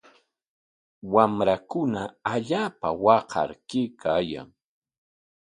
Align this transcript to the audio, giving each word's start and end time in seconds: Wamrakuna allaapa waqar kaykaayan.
Wamrakuna 1.13 2.01
allaapa 2.33 2.87
waqar 3.05 3.49
kaykaayan. 3.69 4.49